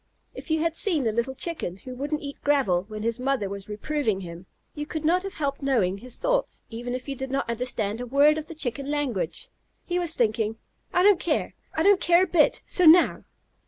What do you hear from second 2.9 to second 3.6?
his mother